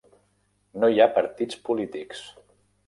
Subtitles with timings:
[0.83, 2.27] No hi ha partits polítics.